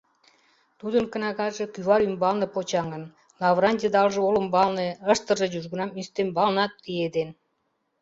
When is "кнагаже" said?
1.13-1.65